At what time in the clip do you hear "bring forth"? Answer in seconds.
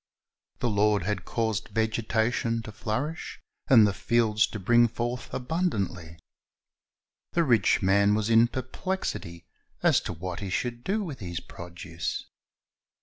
4.57-5.31